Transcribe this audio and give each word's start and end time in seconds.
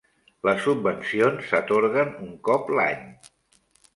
Les 0.47 0.63
subvencions 0.67 1.51
s'atorguen 1.51 2.11
un 2.29 2.33
cop 2.49 2.75
l'any. 2.79 3.07